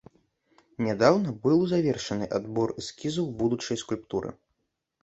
Нядаўна 0.85 1.35
быў 1.43 1.59
завершаны 1.75 2.25
адбор 2.41 2.67
эскізаў 2.81 3.25
будучай 3.45 3.75
скульптуры. 3.85 4.39